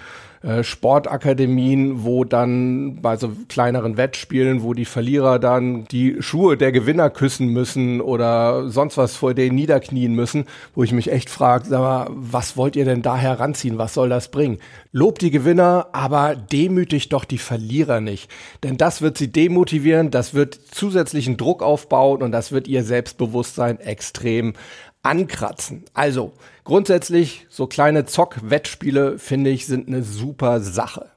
äh, 0.44 0.64
Sportakademien, 0.64 2.04
wo 2.04 2.24
dann 2.24 3.00
bei 3.02 3.16
so 3.16 3.32
kleineren 3.48 3.96
Wettspielen, 3.96 4.64
wo 4.64 4.74
die 4.74 4.86
Verlierer 4.86 5.38
dann 5.38 5.86
die 5.86 6.18
Schuhe 6.20 6.58
der 6.58 6.72
Gewinner 6.72 7.12
küssen 7.12 7.50
müssen 7.50 8.02
oder 8.02 8.68
sonst 8.70 8.98
was 8.98 9.16
vor 9.16 9.36
denen 9.36 9.56
niederknien 9.56 10.16
müssen, 10.16 10.46
wo 10.74 10.82
ich 10.84 10.94
mich 10.94 11.12
echt 11.12 11.30
frage, 11.30 11.66
sag 11.68 11.80
mal, 11.80 12.08
was 12.12 12.58
wollt 12.58 12.76
ihr 12.76 12.86
denn 12.86 13.04
da 13.04 13.18
heranziehen? 13.18 13.78
Was 13.78 13.94
soll 13.94 14.10
das 14.10 14.32
bringen? 14.32 14.58
Lobt 14.92 15.22
die 15.22 15.30
Gewinner, 15.30 15.90
aber 15.92 16.36
demütigt 16.36 17.14
doch 17.14 17.26
die 17.26 17.38
Verlierer 17.38 18.02
nicht. 18.02 18.28
Denn 18.64 18.78
das 18.78 19.04
wird 19.04 19.20
sie 19.20 19.32
demotivieren, 19.32 20.10
das 20.10 20.34
wird 20.34 20.56
zusätzlichen 20.72 21.38
Druck 21.38 21.62
aufbauen 21.62 22.24
und 22.24 22.32
das 22.32 22.52
wird 22.52 22.68
ihr 22.68 22.84
Selbstbewusstsein 22.84 23.80
extrem 23.80 24.54
ankratzen. 25.04 25.86
Also 25.94 26.34
grundsätzlich 26.64 27.48
so 27.50 27.68
kleine 27.68 28.06
Zock-Wettspiele 28.06 29.18
finde 29.18 29.50
ich 29.50 29.66
sind 29.66 29.88
eine 29.88 30.04
super 30.04 30.60
Sache. 30.62 31.10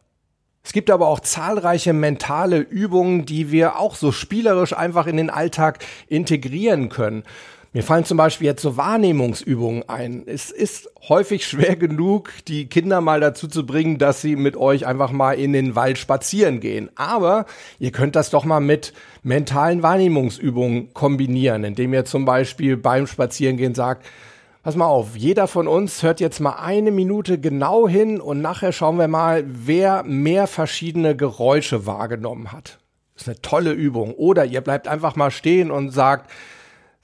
Es 0.62 0.72
gibt 0.72 0.90
aber 0.90 1.08
auch 1.08 1.20
zahlreiche 1.20 1.92
mentale 1.92 2.58
Übungen, 2.58 3.26
die 3.26 3.52
wir 3.52 3.78
auch 3.78 3.94
so 3.94 4.12
spielerisch 4.12 4.74
einfach 4.74 5.06
in 5.06 5.18
den 5.18 5.28
Alltag 5.28 5.84
integrieren 6.08 6.88
können. 6.88 7.24
Mir 7.74 7.82
fallen 7.82 8.04
zum 8.04 8.16
Beispiel 8.16 8.46
jetzt 8.46 8.62
so 8.62 8.76
Wahrnehmungsübungen 8.76 9.88
ein. 9.88 10.22
Es 10.26 10.52
ist 10.52 10.88
häufig 11.08 11.44
schwer 11.44 11.74
genug, 11.74 12.30
die 12.46 12.68
Kinder 12.68 13.00
mal 13.00 13.18
dazu 13.18 13.48
zu 13.48 13.66
bringen, 13.66 13.98
dass 13.98 14.22
sie 14.22 14.36
mit 14.36 14.56
euch 14.56 14.86
einfach 14.86 15.10
mal 15.10 15.32
in 15.32 15.52
den 15.52 15.74
Wald 15.74 15.98
spazieren 15.98 16.60
gehen. 16.60 16.88
Aber 16.94 17.46
ihr 17.80 17.90
könnt 17.90 18.14
das 18.14 18.30
doch 18.30 18.44
mal 18.44 18.60
mit 18.60 18.92
mentalen 19.24 19.82
Wahrnehmungsübungen 19.82 20.94
kombinieren, 20.94 21.64
indem 21.64 21.92
ihr 21.94 22.04
zum 22.04 22.24
Beispiel 22.24 22.76
beim 22.76 23.08
Spazierengehen 23.08 23.74
sagt, 23.74 24.06
Pass 24.62 24.76
mal 24.76 24.86
auf, 24.86 25.14
jeder 25.14 25.46
von 25.46 25.68
uns 25.68 26.02
hört 26.02 26.20
jetzt 26.20 26.40
mal 26.40 26.54
eine 26.54 26.90
Minute 26.90 27.38
genau 27.38 27.86
hin 27.86 28.18
und 28.18 28.40
nachher 28.40 28.72
schauen 28.72 28.98
wir 28.98 29.08
mal, 29.08 29.44
wer 29.46 30.04
mehr 30.04 30.46
verschiedene 30.46 31.16
Geräusche 31.16 31.84
wahrgenommen 31.84 32.50
hat. 32.50 32.78
Das 33.12 33.24
ist 33.24 33.28
eine 33.28 33.42
tolle 33.42 33.72
Übung. 33.72 34.14
Oder 34.14 34.46
ihr 34.46 34.62
bleibt 34.62 34.88
einfach 34.88 35.16
mal 35.16 35.30
stehen 35.30 35.70
und 35.70 35.90
sagt, 35.90 36.30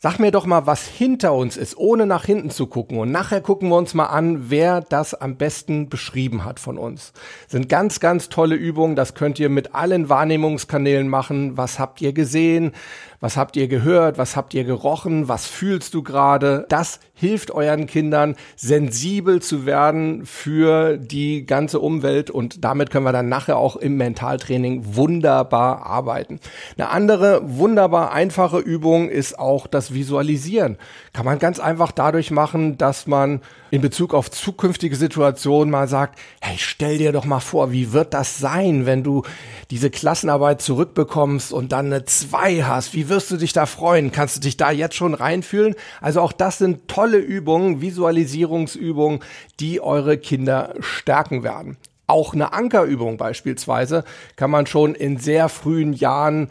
Sag 0.03 0.19
mir 0.19 0.31
doch 0.31 0.47
mal, 0.47 0.67
was 0.67 0.87
hinter 0.87 1.35
uns 1.35 1.59
ist, 1.59 1.77
ohne 1.77 2.07
nach 2.07 2.25
hinten 2.25 2.49
zu 2.49 2.67
gucken. 2.69 2.97
Und 2.99 3.13
nachher 3.13 3.43
gucken 3.43 3.69
wir 3.69 3.77
uns 3.77 3.93
mal 3.93 4.07
an, 4.07 4.49
wer 4.49 4.81
das 4.81 5.13
am 5.13 5.37
besten 5.37 5.91
beschrieben 5.91 6.47
hat 6.47 6.59
von 6.59 6.79
uns. 6.79 7.13
sind 7.49 7.69
ganz, 7.69 8.01
ganz 8.01 8.31
tolle 8.31 8.55
Übungen. 8.55 8.97
Das 8.97 9.13
könnt 9.13 9.39
ihr 9.39 9.51
mit 9.51 9.75
allen 9.75 10.09
Wahrnehmungskanälen 10.09 11.07
machen. 11.07 11.59
Was 11.59 11.79
habt 11.79 12.01
ihr 12.01 12.15
gesehen? 12.15 12.73
Was 13.21 13.37
habt 13.37 13.55
ihr 13.57 13.69
gehört? 13.69 14.17
Was 14.17 14.35
habt 14.35 14.55
ihr 14.55 14.65
gerochen? 14.65 15.29
Was 15.29 15.47
fühlst 15.47 15.93
du 15.93 16.03
gerade? 16.03 16.65
Das 16.71 17.01
hilft 17.13 17.51
euren 17.51 17.87
Kindern, 17.87 18.35
sensibel 18.57 19.43
zu 19.43 19.67
werden 19.67 20.25
für 20.25 20.97
die 20.97 21.45
ganze 21.45 21.81
Umwelt 21.81 22.31
und 22.31 22.65
damit 22.65 22.91
können 22.91 23.05
wir 23.05 23.13
dann 23.13 23.29
nachher 23.29 23.59
auch 23.59 23.77
im 23.77 23.99
Mentaltraining 23.99 24.97
wunderbar 24.97 25.85
arbeiten. 25.85 26.41
Eine 26.79 26.89
andere 26.89 27.43
wunderbar 27.45 28.13
einfache 28.13 28.59
Übung 28.59 29.11
ist 29.11 29.39
auch 29.39 29.67
das 29.67 29.93
Visualisieren. 29.93 30.79
Kann 31.13 31.27
man 31.27 31.39
ganz 31.39 31.61
einfach 31.61 31.93
dadurch 31.93 32.31
machen, 32.31 32.79
dass 32.79 33.07
man 33.07 33.43
in 33.71 33.83
Bezug 33.83 34.15
auf 34.15 34.31
zukünftige 34.31 34.97
Situationen 34.97 35.71
mal 35.71 35.89
sagt, 35.89 36.19
hey, 36.41 36.57
stell 36.59 36.97
dir 36.97 37.13
doch 37.13 37.27
mal 37.27 37.41
vor, 37.41 37.71
wie 37.71 37.93
wird 37.93 38.15
das 38.15 38.39
sein, 38.39 38.87
wenn 38.87 39.05
du 39.05 39.23
diese 39.71 39.91
Klassenarbeit 39.91 40.63
zurückbekommst 40.63 41.53
und 41.53 41.73
dann 41.73 41.87
eine 41.87 42.07
2 42.07 42.63
hast? 42.63 42.95
Wie 42.95 43.10
wirst 43.11 43.31
du 43.31 43.37
dich 43.37 43.53
da 43.53 43.67
freuen? 43.67 44.13
Kannst 44.13 44.37
du 44.37 44.41
dich 44.41 44.57
da 44.57 44.71
jetzt 44.71 44.95
schon 44.95 45.13
reinfühlen? 45.13 45.75
Also 46.01 46.23
auch 46.23 46.33
das 46.33 46.57
sind 46.57 46.89
tolle 46.89 47.19
Übungen, 47.19 47.83
Visualisierungsübungen, 47.83 49.21
die 49.61 49.83
eure 49.83 50.17
Kinder 50.17 50.75
stärken 50.81 51.43
werden. 51.43 51.77
Auch 52.07 52.33
eine 52.33 52.53
Ankerübung 52.55 53.19
beispielsweise 53.19 54.05
kann 54.37 54.51
man 54.51 54.67
schon 54.67 54.95
in 54.95 55.19
sehr 55.19 55.49
frühen 55.49 55.93
Jahren 55.93 56.49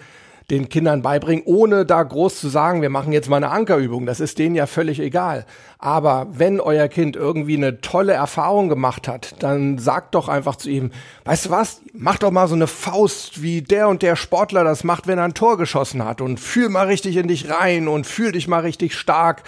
den 0.49 0.69
Kindern 0.69 1.01
beibringen, 1.01 1.43
ohne 1.45 1.85
da 1.85 2.01
groß 2.01 2.39
zu 2.39 2.49
sagen, 2.49 2.81
wir 2.81 2.89
machen 2.89 3.13
jetzt 3.13 3.29
mal 3.29 3.37
eine 3.37 3.49
Ankerübung. 3.49 4.05
Das 4.05 4.19
ist 4.19 4.39
denen 4.39 4.55
ja 4.55 4.65
völlig 4.65 4.99
egal. 4.99 5.45
Aber 5.77 6.27
wenn 6.31 6.59
euer 6.59 6.87
Kind 6.87 7.15
irgendwie 7.15 7.55
eine 7.55 7.81
tolle 7.81 8.13
Erfahrung 8.13 8.67
gemacht 8.67 9.07
hat, 9.07 9.35
dann 9.39 9.77
sagt 9.77 10.15
doch 10.15 10.27
einfach 10.27 10.57
zu 10.57 10.69
ihm, 10.69 10.91
weißt 11.25 11.45
du 11.45 11.49
was, 11.51 11.81
mach 11.93 12.17
doch 12.17 12.31
mal 12.31 12.47
so 12.47 12.55
eine 12.55 12.67
Faust, 12.67 13.41
wie 13.41 13.61
der 13.61 13.87
und 13.87 14.01
der 14.01 14.15
Sportler 14.15 14.63
das 14.63 14.83
macht, 14.83 15.07
wenn 15.07 15.19
er 15.19 15.23
ein 15.23 15.33
Tor 15.33 15.57
geschossen 15.57 16.03
hat 16.03 16.19
und 16.19 16.39
fühl 16.39 16.69
mal 16.69 16.87
richtig 16.87 17.15
in 17.15 17.27
dich 17.27 17.49
rein 17.49 17.87
und 17.87 18.05
fühl 18.05 18.31
dich 18.31 18.47
mal 18.47 18.61
richtig 18.61 18.95
stark. 18.95 19.43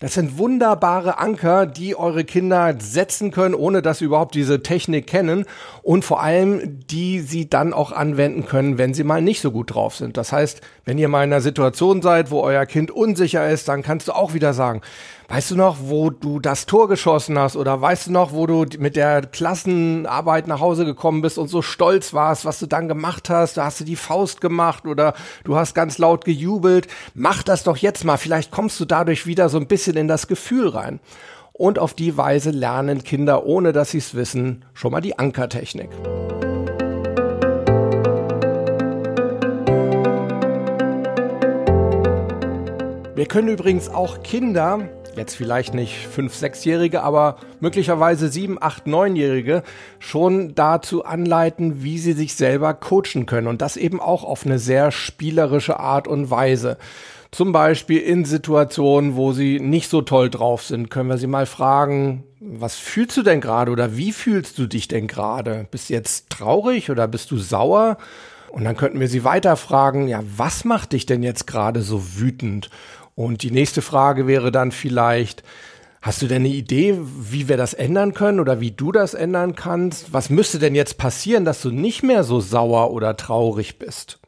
Das 0.00 0.14
sind 0.14 0.38
wunderbare 0.38 1.18
Anker, 1.18 1.66
die 1.66 1.96
eure 1.96 2.24
Kinder 2.24 2.74
setzen 2.78 3.30
können, 3.30 3.54
ohne 3.54 3.80
dass 3.80 3.98
sie 3.98 4.06
überhaupt 4.06 4.34
diese 4.34 4.62
Technik 4.62 5.06
kennen 5.06 5.44
und 5.82 6.04
vor 6.04 6.20
allem, 6.20 6.80
die 6.88 7.20
sie 7.20 7.48
dann 7.48 7.72
auch 7.72 7.92
anwenden 7.92 8.44
können, 8.44 8.76
wenn 8.76 8.92
sie 8.92 9.04
mal 9.04 9.22
nicht 9.22 9.40
so 9.40 9.52
gut 9.52 9.74
drauf 9.74 9.94
sind. 9.94 10.16
Das 10.16 10.32
heißt, 10.32 10.60
wenn 10.84 10.98
ihr 10.98 11.08
mal 11.08 11.24
in 11.24 11.32
einer 11.32 11.40
Situation 11.40 12.02
seid, 12.02 12.30
wo 12.30 12.40
euer 12.40 12.66
Kind 12.66 12.90
unsicher 12.90 13.48
ist, 13.48 13.68
dann 13.68 13.82
kannst 13.82 14.08
du 14.08 14.12
auch 14.12 14.34
wieder 14.34 14.52
sagen, 14.52 14.82
Weißt 15.28 15.50
du 15.50 15.56
noch, 15.56 15.78
wo 15.80 16.10
du 16.10 16.38
das 16.38 16.66
Tor 16.66 16.86
geschossen 16.86 17.38
hast 17.38 17.56
oder 17.56 17.80
weißt 17.80 18.08
du 18.08 18.12
noch, 18.12 18.32
wo 18.32 18.46
du 18.46 18.66
mit 18.78 18.94
der 18.94 19.22
Klassenarbeit 19.22 20.46
nach 20.46 20.60
Hause 20.60 20.84
gekommen 20.84 21.22
bist 21.22 21.38
und 21.38 21.48
so 21.48 21.62
stolz 21.62 22.12
warst, 22.12 22.44
was 22.44 22.58
du 22.58 22.66
dann 22.66 22.88
gemacht 22.88 23.30
hast? 23.30 23.56
Da 23.56 23.64
hast 23.64 23.80
du 23.80 23.84
die 23.84 23.96
Faust 23.96 24.42
gemacht 24.42 24.86
oder 24.86 25.14
du 25.44 25.56
hast 25.56 25.74
ganz 25.74 25.96
laut 25.96 26.24
gejubelt. 26.26 26.88
Mach 27.14 27.42
das 27.42 27.62
doch 27.62 27.78
jetzt 27.78 28.04
mal. 28.04 28.18
Vielleicht 28.18 28.50
kommst 28.50 28.78
du 28.80 28.84
dadurch 28.84 29.26
wieder 29.26 29.48
so 29.48 29.58
ein 29.58 29.66
bisschen 29.66 29.96
in 29.96 30.08
das 30.08 30.26
Gefühl 30.26 30.68
rein. 30.68 31.00
Und 31.52 31.78
auf 31.78 31.94
die 31.94 32.16
Weise 32.16 32.50
lernen 32.50 33.02
Kinder, 33.02 33.46
ohne 33.46 33.72
dass 33.72 33.92
sie 33.92 33.98
es 33.98 34.14
wissen, 34.14 34.64
schon 34.74 34.92
mal 34.92 35.00
die 35.00 35.18
Ankertechnik. 35.18 35.90
Wir 43.14 43.26
können 43.26 43.48
übrigens 43.48 43.88
auch 43.88 44.22
Kinder 44.22 44.90
jetzt 45.16 45.34
vielleicht 45.34 45.74
nicht 45.74 46.06
fünf, 46.06 46.34
sechsjährige, 46.34 47.02
aber 47.02 47.36
möglicherweise 47.60 48.28
sieben, 48.28 48.58
acht, 48.60 48.86
neunjährige 48.86 49.62
schon 49.98 50.54
dazu 50.54 51.04
anleiten, 51.04 51.82
wie 51.82 51.98
sie 51.98 52.12
sich 52.12 52.34
selber 52.34 52.74
coachen 52.74 53.26
können 53.26 53.46
und 53.46 53.62
das 53.62 53.76
eben 53.76 54.00
auch 54.00 54.24
auf 54.24 54.46
eine 54.46 54.58
sehr 54.58 54.90
spielerische 54.90 55.80
Art 55.80 56.08
und 56.08 56.30
Weise. 56.30 56.78
Zum 57.30 57.50
Beispiel 57.50 57.98
in 57.98 58.24
Situationen, 58.24 59.16
wo 59.16 59.32
sie 59.32 59.58
nicht 59.58 59.90
so 59.90 60.02
toll 60.02 60.30
drauf 60.30 60.62
sind, 60.62 60.88
können 60.88 61.08
wir 61.08 61.18
sie 61.18 61.26
mal 61.26 61.46
fragen, 61.46 62.22
was 62.38 62.76
fühlst 62.76 63.16
du 63.16 63.22
denn 63.22 63.40
gerade 63.40 63.72
oder 63.72 63.96
wie 63.96 64.12
fühlst 64.12 64.56
du 64.58 64.66
dich 64.66 64.86
denn 64.86 65.08
gerade? 65.08 65.66
Bist 65.70 65.88
du 65.88 65.94
jetzt 65.94 66.30
traurig 66.30 66.90
oder 66.90 67.08
bist 67.08 67.32
du 67.32 67.38
sauer? 67.38 67.96
Und 68.52 68.62
dann 68.62 68.76
könnten 68.76 69.00
wir 69.00 69.08
sie 69.08 69.24
weiter 69.24 69.56
fragen, 69.56 70.06
ja, 70.06 70.22
was 70.36 70.64
macht 70.64 70.92
dich 70.92 71.06
denn 71.06 71.24
jetzt 71.24 71.48
gerade 71.48 71.82
so 71.82 72.20
wütend? 72.20 72.70
Und 73.14 73.42
die 73.42 73.50
nächste 73.50 73.82
Frage 73.82 74.26
wäre 74.26 74.50
dann 74.50 74.72
vielleicht, 74.72 75.42
Hast 76.04 76.20
du 76.20 76.26
denn 76.26 76.42
eine 76.42 76.52
Idee, 76.52 76.98
wie 77.00 77.48
wir 77.48 77.56
das 77.56 77.72
ändern 77.72 78.12
können 78.12 78.38
oder 78.38 78.60
wie 78.60 78.72
du 78.72 78.92
das 78.92 79.14
ändern 79.14 79.54
kannst? 79.54 80.12
Was 80.12 80.28
müsste 80.28 80.58
denn 80.58 80.74
jetzt 80.74 80.98
passieren, 80.98 81.46
dass 81.46 81.62
du 81.62 81.70
nicht 81.70 82.02
mehr 82.02 82.24
so 82.24 82.40
sauer 82.40 82.90
oder 82.90 83.16
traurig 83.16 83.78
bist? 83.78 84.18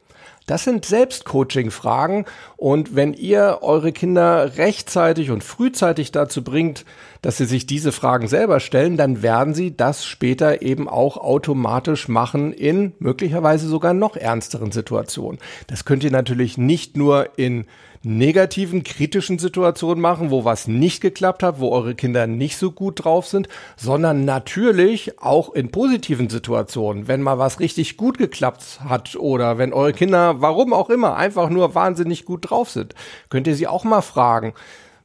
Das 0.47 0.63
sind 0.63 0.85
Selbstcoaching-Fragen 0.85 2.25
und 2.55 2.95
wenn 2.95 3.13
ihr 3.13 3.59
eure 3.61 3.91
Kinder 3.91 4.57
rechtzeitig 4.57 5.29
und 5.29 5.43
frühzeitig 5.43 6.11
dazu 6.11 6.43
bringt, 6.43 6.83
dass 7.21 7.37
sie 7.37 7.45
sich 7.45 7.67
diese 7.67 7.91
Fragen 7.91 8.27
selber 8.27 8.59
stellen, 8.59 8.97
dann 8.97 9.21
werden 9.21 9.53
sie 9.53 9.77
das 9.77 10.03
später 10.03 10.63
eben 10.63 10.89
auch 10.89 11.17
automatisch 11.17 12.07
machen 12.07 12.53
in 12.53 12.93
möglicherweise 12.97 13.67
sogar 13.67 13.93
noch 13.93 14.15
ernsteren 14.15 14.71
Situationen. 14.71 15.39
Das 15.67 15.85
könnt 15.85 16.03
ihr 16.03 16.11
natürlich 16.11 16.57
nicht 16.57 16.97
nur 16.97 17.37
in 17.37 17.67
negativen, 18.03 18.83
kritischen 18.83 19.39
Situationen 19.39 20.01
machen, 20.01 20.31
wo 20.31 20.45
was 20.45 20.67
nicht 20.67 21.01
geklappt 21.01 21.43
hat, 21.43 21.59
wo 21.59 21.71
eure 21.71 21.95
Kinder 21.95 22.27
nicht 22.27 22.57
so 22.57 22.71
gut 22.71 23.03
drauf 23.03 23.27
sind, 23.27 23.47
sondern 23.75 24.25
natürlich 24.25 25.19
auch 25.19 25.53
in 25.53 25.71
positiven 25.71 26.29
Situationen, 26.29 27.07
wenn 27.07 27.21
mal 27.21 27.39
was 27.39 27.59
richtig 27.59 27.97
gut 27.97 28.17
geklappt 28.17 28.79
hat 28.83 29.15
oder 29.15 29.57
wenn 29.57 29.73
eure 29.73 29.93
Kinder, 29.93 30.41
warum 30.41 30.73
auch 30.73 30.89
immer, 30.89 31.15
einfach 31.15 31.49
nur 31.49 31.75
wahnsinnig 31.75 32.25
gut 32.25 32.49
drauf 32.49 32.69
sind, 32.69 32.95
könnt 33.29 33.47
ihr 33.47 33.55
sie 33.55 33.67
auch 33.67 33.83
mal 33.83 34.01
fragen, 34.01 34.53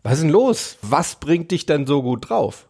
was 0.03 0.15
ist 0.15 0.23
denn 0.23 0.31
los? 0.31 0.79
Was 0.83 1.17
bringt 1.17 1.51
dich 1.53 1.67
denn 1.67 1.87
so 1.87 2.03
gut 2.03 2.29
drauf? 2.29 2.67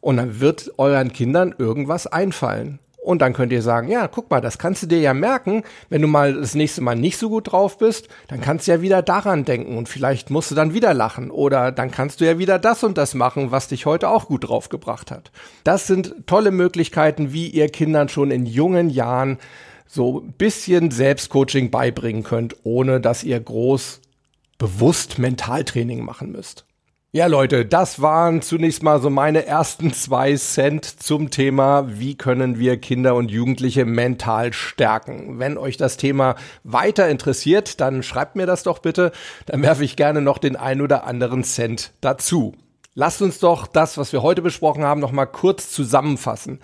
Und 0.00 0.18
dann 0.18 0.40
wird 0.40 0.72
euren 0.78 1.12
Kindern 1.12 1.54
irgendwas 1.58 2.06
einfallen. 2.06 2.78
Und 3.06 3.22
dann 3.22 3.34
könnt 3.34 3.52
ihr 3.52 3.62
sagen, 3.62 3.86
ja, 3.86 4.08
guck 4.08 4.32
mal, 4.32 4.40
das 4.40 4.58
kannst 4.58 4.82
du 4.82 4.88
dir 4.88 4.98
ja 4.98 5.14
merken, 5.14 5.62
wenn 5.90 6.02
du 6.02 6.08
mal 6.08 6.34
das 6.34 6.56
nächste 6.56 6.80
Mal 6.80 6.96
nicht 6.96 7.18
so 7.18 7.28
gut 7.28 7.52
drauf 7.52 7.78
bist, 7.78 8.08
dann 8.26 8.40
kannst 8.40 8.66
du 8.66 8.72
ja 8.72 8.82
wieder 8.82 9.00
daran 9.00 9.44
denken 9.44 9.78
und 9.78 9.88
vielleicht 9.88 10.28
musst 10.28 10.50
du 10.50 10.56
dann 10.56 10.74
wieder 10.74 10.92
lachen 10.92 11.30
oder 11.30 11.70
dann 11.70 11.92
kannst 11.92 12.20
du 12.20 12.24
ja 12.24 12.40
wieder 12.40 12.58
das 12.58 12.82
und 12.82 12.98
das 12.98 13.14
machen, 13.14 13.52
was 13.52 13.68
dich 13.68 13.86
heute 13.86 14.08
auch 14.08 14.26
gut 14.26 14.48
draufgebracht 14.48 15.12
hat. 15.12 15.30
Das 15.62 15.86
sind 15.86 16.26
tolle 16.26 16.50
Möglichkeiten, 16.50 17.32
wie 17.32 17.46
ihr 17.46 17.68
Kindern 17.68 18.08
schon 18.08 18.32
in 18.32 18.44
jungen 18.44 18.90
Jahren 18.90 19.38
so 19.86 20.22
ein 20.22 20.32
bisschen 20.32 20.90
Selbstcoaching 20.90 21.70
beibringen 21.70 22.24
könnt, 22.24 22.56
ohne 22.64 23.00
dass 23.00 23.22
ihr 23.22 23.38
groß 23.38 24.00
bewusst 24.58 25.20
Mentaltraining 25.20 26.04
machen 26.04 26.32
müsst. 26.32 26.66
Ja, 27.16 27.28
Leute, 27.28 27.64
das 27.64 28.02
waren 28.02 28.42
zunächst 28.42 28.82
mal 28.82 29.00
so 29.00 29.08
meine 29.08 29.46
ersten 29.46 29.90
zwei 29.94 30.36
Cent 30.36 30.84
zum 30.84 31.30
Thema, 31.30 31.86
wie 31.98 32.14
können 32.14 32.58
wir 32.58 32.76
Kinder 32.76 33.14
und 33.14 33.30
Jugendliche 33.30 33.86
mental 33.86 34.52
stärken. 34.52 35.38
Wenn 35.38 35.56
euch 35.56 35.78
das 35.78 35.96
Thema 35.96 36.34
weiter 36.62 37.08
interessiert, 37.08 37.80
dann 37.80 38.02
schreibt 38.02 38.36
mir 38.36 38.44
das 38.44 38.64
doch 38.64 38.80
bitte. 38.80 39.12
Dann 39.46 39.62
werfe 39.62 39.82
ich 39.82 39.96
gerne 39.96 40.20
noch 40.20 40.36
den 40.36 40.56
ein 40.56 40.82
oder 40.82 41.06
anderen 41.06 41.42
Cent 41.42 41.92
dazu. 42.02 42.54
Lasst 42.92 43.22
uns 43.22 43.38
doch 43.38 43.66
das, 43.66 43.96
was 43.96 44.12
wir 44.12 44.20
heute 44.20 44.42
besprochen 44.42 44.84
haben, 44.84 45.00
noch 45.00 45.12
mal 45.12 45.24
kurz 45.24 45.72
zusammenfassen. 45.72 46.60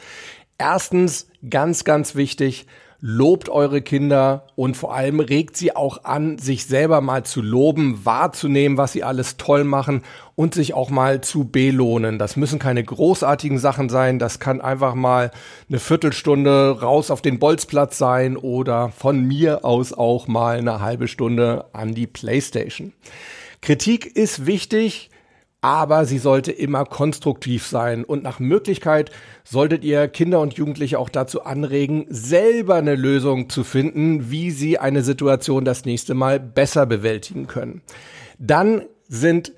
Erstens, 0.59 1.29
ganz, 1.49 1.85
ganz 1.85 2.15
wichtig, 2.15 2.67
lobt 3.05 3.49
eure 3.49 3.83
Kinder 3.83 4.47
und 4.55 4.77
vor 4.77 4.95
allem 4.95 5.19
regt 5.19 5.57
sie 5.57 5.75
auch 5.75 6.05
an, 6.05 6.39
sich 6.39 6.67
selber 6.67 7.01
mal 7.01 7.25
zu 7.25 7.43
loben, 7.43 8.05
wahrzunehmen, 8.05 8.79
was 8.79 8.93
sie 8.93 9.03
alles 9.03 9.37
toll 9.37 9.65
machen 9.65 10.03
und 10.37 10.55
sich 10.55 10.73
auch 10.73 10.89
mal 10.89 11.21
zu 11.21 11.45
belohnen. 11.45 12.21
Das 12.21 12.37
müssen 12.37 12.61
keine 12.61 12.85
großartigen 12.85 13.59
Sachen 13.59 13.89
sein, 13.89 14.21
das 14.21 14.39
kann 14.39 14.61
einfach 14.61 14.95
mal 14.95 15.33
eine 15.69 15.81
Viertelstunde 15.81 16.81
raus 16.81 17.11
auf 17.11 17.23
den 17.23 17.41
Bolzplatz 17.41 17.99
sein 17.99 18.37
oder 18.37 18.91
von 18.91 19.25
mir 19.25 19.65
aus 19.65 19.93
auch 19.93 20.29
mal 20.29 20.59
eine 20.59 20.81
halbe 20.81 21.09
Stunde 21.09 21.65
an 21.73 21.95
die 21.95 22.07
Playstation. 22.07 22.93
Kritik 23.63 24.07
ist 24.17 24.47
wichtig, 24.47 25.11
aber 25.63 26.05
sie 26.07 26.19
sollte 26.19 26.51
immer 26.51 26.85
konstruktiv 26.85 27.67
sein 27.67 28.05
und 28.05 28.25
nach 28.25 28.41
Möglichkeit 28.41 29.13
solltet 29.45 29.85
ihr 29.85 30.09
Kinder 30.09 30.41
und 30.41 30.55
Jugendliche 30.55 30.99
auch 30.99 31.09
dazu 31.09 31.45
anregen, 31.45 32.05
selber 32.11 32.75
eine 32.75 32.97
Lösung 32.97 33.49
zu 33.49 33.63
finden, 33.63 34.31
wie 34.31 34.51
sie 34.51 34.79
eine 34.79 35.03
Situation 35.03 35.65
das 35.65 35.85
nächste 35.85 36.15
Mal 36.15 36.41
besser 36.41 36.85
bewältigen 36.85 37.47
können. 37.47 37.81
Dann 38.39 38.83
sind 39.09 39.53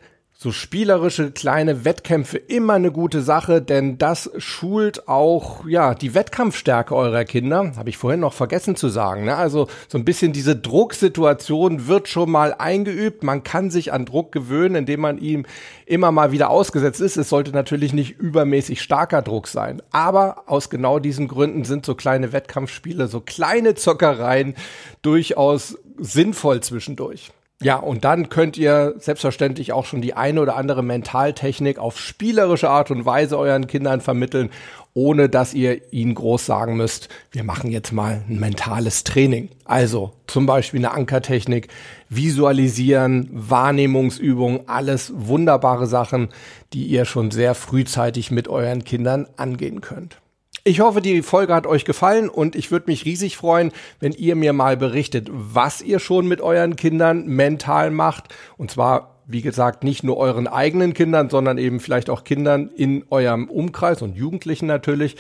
so 0.45 0.53
spielerische 0.53 1.31
kleine 1.31 1.87
Wettkämpfe 1.87 2.37
immer 2.37 2.75
eine 2.75 2.93
gute 2.93 3.23
Sache, 3.23 3.63
denn 3.63 3.97
das 3.97 4.31
schult 4.37 5.09
auch 5.09 5.67
ja 5.67 5.95
die 5.95 6.13
Wettkampfstärke 6.13 6.95
eurer 6.95 7.25
Kinder. 7.25 7.73
Habe 7.79 7.89
ich 7.89 7.97
vorhin 7.97 8.21
noch 8.21 8.35
vergessen 8.35 8.77
zu 8.77 8.91
sagen. 8.91 9.25
Ne? 9.25 9.37
Also 9.37 9.69
so 9.89 9.97
ein 9.97 10.05
bisschen 10.05 10.35
diese 10.35 10.55
Drucksituation 10.55 11.87
wird 11.87 12.09
schon 12.09 12.31
mal 12.31 12.55
eingeübt. 12.59 13.25
Man 13.25 13.43
kann 13.43 13.71
sich 13.71 13.95
an 13.95 14.05
Druck 14.05 14.33
gewöhnen, 14.33 14.75
indem 14.75 15.01
man 15.01 15.17
ihm 15.17 15.47
immer 15.87 16.13
mal 16.13 16.31
wieder 16.31 16.51
ausgesetzt 16.51 17.01
ist. 17.01 17.17
Es 17.17 17.31
sollte 17.31 17.53
natürlich 17.53 17.95
nicht 17.95 18.19
übermäßig 18.19 18.83
starker 18.83 19.23
Druck 19.23 19.49
sein, 19.49 19.81
aber 19.93 20.43
aus 20.45 20.69
genau 20.69 20.99
diesen 20.99 21.27
Gründen 21.27 21.65
sind 21.65 21.87
so 21.87 21.95
kleine 21.95 22.35
Wettkampfspiele, 22.35 23.07
so 23.07 23.23
kleine 23.23 23.77
Zockereien 23.77 24.57
durchaus 25.01 25.79
sinnvoll 25.97 26.61
zwischendurch. 26.61 27.33
Ja, 27.64 27.76
und 27.76 28.04
dann 28.04 28.28
könnt 28.28 28.59
ihr 28.59 28.94
selbstverständlich 28.99 29.73
auch 29.73 29.87
schon 29.87 30.02
die 30.02 30.12
eine 30.12 30.42
oder 30.42 30.54
andere 30.56 30.83
Mentaltechnik 30.83 31.78
auf 31.78 31.99
spielerische 31.99 32.68
Art 32.68 32.90
und 32.90 33.06
Weise 33.06 33.38
euren 33.38 33.66
Kindern 33.66 34.02
vermitteln, 34.02 34.50
ohne 34.92 35.30
dass 35.30 35.54
ihr 35.54 35.90
ihnen 35.90 36.14
groß 36.14 36.44
sagen 36.44 36.76
müsst, 36.76 37.09
wir 37.30 37.42
machen 37.42 37.71
jetzt 37.71 37.90
mal 37.90 38.23
ein 38.28 38.38
mentales 38.38 39.02
Training. 39.02 39.49
Also 39.64 40.12
zum 40.26 40.44
Beispiel 40.44 40.80
eine 40.80 40.92
Ankertechnik, 40.92 41.68
Visualisieren, 42.11 43.30
Wahrnehmungsübungen, 43.33 44.68
alles 44.68 45.11
wunderbare 45.16 45.87
Sachen, 45.87 46.28
die 46.75 46.85
ihr 46.85 47.06
schon 47.06 47.30
sehr 47.30 47.54
frühzeitig 47.54 48.30
mit 48.30 48.47
euren 48.47 48.85
Kindern 48.85 49.26
angehen 49.38 49.80
könnt. 49.80 50.18
Ich 50.66 50.80
hoffe, 50.80 51.02
die 51.02 51.21
Folge 51.21 51.54
hat 51.54 51.66
euch 51.66 51.85
gefallen 51.85 52.30
und 52.30 52.56
ich 52.56 52.71
würde 52.71 52.90
mich 52.90 53.04
riesig 53.04 53.37
freuen, 53.37 53.71
wenn 54.00 54.12
ihr 54.12 54.35
mir 54.35 54.54
mal 54.54 54.78
berichtet, 54.78 55.28
was 55.30 55.83
ihr 55.83 55.99
schon 55.99 56.26
mit 56.26 56.40
euren 56.40 56.75
Kindern 56.75 57.26
mental 57.26 57.90
macht. 57.90 58.35
Und 58.56 58.71
zwar 58.71 59.14
wie 59.26 59.42
gesagt, 59.42 59.85
nicht 59.85 60.04
nur 60.04 60.16
euren 60.18 60.47
eigenen 60.47 60.92
Kindern, 60.92 61.30
sondern 61.30 61.56
eben 61.59 61.80
vielleicht 61.80 62.11
auch 62.11 62.25
Kindern 62.25 62.68
in 62.76 63.04
eurem 63.11 63.49
Umkreis 63.49 64.02
und 64.02 64.16
Jugendlichen 64.16 64.66
natürlich. 64.66 65.16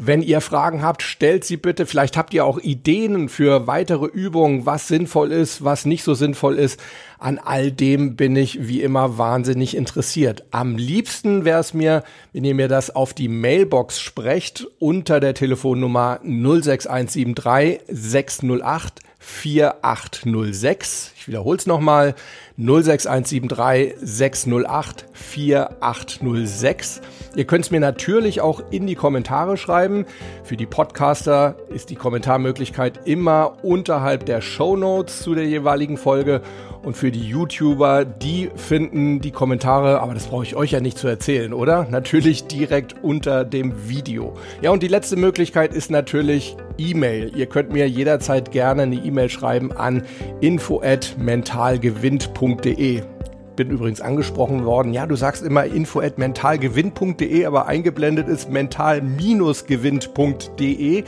Wenn 0.00 0.22
ihr 0.22 0.40
Fragen 0.40 0.80
habt, 0.80 1.02
stellt 1.02 1.42
sie 1.42 1.56
bitte. 1.56 1.84
Vielleicht 1.84 2.16
habt 2.16 2.32
ihr 2.32 2.44
auch 2.44 2.60
Ideen 2.60 3.28
für 3.28 3.66
weitere 3.66 4.06
Übungen, 4.06 4.64
was 4.64 4.86
sinnvoll 4.86 5.32
ist, 5.32 5.64
was 5.64 5.86
nicht 5.86 6.04
so 6.04 6.14
sinnvoll 6.14 6.54
ist. 6.54 6.78
An 7.18 7.38
all 7.38 7.72
dem 7.72 8.14
bin 8.14 8.36
ich 8.36 8.68
wie 8.68 8.80
immer 8.80 9.18
wahnsinnig 9.18 9.76
interessiert. 9.76 10.44
Am 10.52 10.76
liebsten 10.76 11.44
wäre 11.44 11.58
es 11.58 11.74
mir, 11.74 12.04
wenn 12.32 12.44
ihr 12.44 12.54
mir 12.54 12.68
das 12.68 12.94
auf 12.94 13.12
die 13.12 13.26
Mailbox 13.26 14.00
sprecht 14.00 14.68
unter 14.78 15.18
der 15.18 15.34
Telefonnummer 15.34 16.20
06173 16.22 17.80
608 17.88 19.07
4806. 19.18 21.12
Ich 21.16 21.28
wiederhole 21.28 21.58
es 21.58 21.66
nochmal. 21.66 22.14
06173 22.56 23.94
608 24.00 25.06
4806. 25.12 27.00
Ihr 27.36 27.44
könnt 27.44 27.64
es 27.66 27.70
mir 27.70 27.80
natürlich 27.80 28.40
auch 28.40 28.62
in 28.70 28.86
die 28.86 28.96
Kommentare 28.96 29.56
schreiben. 29.56 30.06
Für 30.42 30.56
die 30.56 30.66
Podcaster 30.66 31.56
ist 31.72 31.90
die 31.90 31.94
Kommentarmöglichkeit 31.94 33.06
immer 33.06 33.58
unterhalb 33.62 34.26
der 34.26 34.40
Show 34.40 34.76
Notes 34.76 35.20
zu 35.20 35.34
der 35.34 35.46
jeweiligen 35.46 35.96
Folge. 35.96 36.42
Und 36.82 36.96
für 36.96 37.10
die 37.10 37.28
YouTuber, 37.28 38.04
die 38.04 38.50
finden 38.54 39.20
die 39.20 39.32
Kommentare, 39.32 40.00
aber 40.00 40.14
das 40.14 40.28
brauche 40.28 40.44
ich 40.44 40.54
euch 40.56 40.70
ja 40.70 40.80
nicht 40.80 40.96
zu 40.96 41.08
erzählen, 41.08 41.52
oder? 41.52 41.86
Natürlich 41.90 42.46
direkt 42.46 43.02
unter 43.02 43.44
dem 43.44 43.88
Video. 43.88 44.34
Ja, 44.62 44.70
und 44.70 44.82
die 44.82 44.88
letzte 44.88 45.16
Möglichkeit 45.16 45.74
ist 45.74 45.90
natürlich 45.90 46.56
E-Mail. 46.78 47.36
Ihr 47.36 47.46
könnt 47.46 47.72
mir 47.72 47.88
jederzeit 47.88 48.52
gerne 48.52 48.82
eine 48.82 48.94
E-Mail 48.94 49.07
schreiben 49.28 49.72
an 49.72 50.04
info@mentalgewinnt.de 50.40 53.02
bin 53.58 53.68
übrigens 53.70 54.00
angesprochen 54.00 54.64
worden. 54.64 54.94
Ja, 54.94 55.06
du 55.06 55.16
sagst 55.16 55.42
immer 55.42 55.64
info@mentalgewinn.de, 55.64 57.44
aber 57.44 57.66
eingeblendet 57.66 58.28
ist 58.28 58.48
mental-gewinnt.de. 58.48 61.04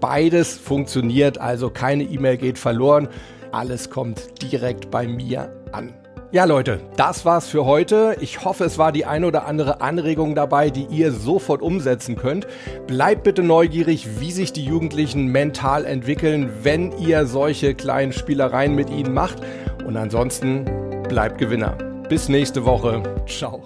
Beides 0.00 0.58
funktioniert, 0.58 1.38
also 1.38 1.70
keine 1.70 2.02
E-Mail 2.04 2.36
geht 2.36 2.58
verloren. 2.58 3.08
Alles 3.52 3.88
kommt 3.88 4.42
direkt 4.42 4.90
bei 4.90 5.08
mir 5.08 5.50
an. 5.72 5.94
Ja, 6.34 6.46
Leute, 6.46 6.80
das 6.96 7.24
war's 7.24 7.46
für 7.46 7.64
heute. 7.64 8.16
Ich 8.18 8.44
hoffe, 8.44 8.64
es 8.64 8.76
war 8.76 8.90
die 8.90 9.04
eine 9.04 9.28
oder 9.28 9.46
andere 9.46 9.80
Anregung 9.80 10.34
dabei, 10.34 10.68
die 10.68 10.82
ihr 10.86 11.12
sofort 11.12 11.62
umsetzen 11.62 12.16
könnt. 12.16 12.48
Bleibt 12.88 13.22
bitte 13.22 13.44
neugierig, 13.44 14.18
wie 14.18 14.32
sich 14.32 14.52
die 14.52 14.64
Jugendlichen 14.64 15.28
mental 15.28 15.84
entwickeln, 15.84 16.50
wenn 16.64 16.90
ihr 16.98 17.26
solche 17.26 17.76
kleinen 17.76 18.12
Spielereien 18.12 18.74
mit 18.74 18.90
ihnen 18.90 19.14
macht. 19.14 19.38
Und 19.86 19.96
ansonsten 19.96 20.64
bleibt 21.08 21.38
Gewinner. 21.38 21.78
Bis 22.08 22.28
nächste 22.28 22.64
Woche. 22.64 23.00
Ciao. 23.28 23.62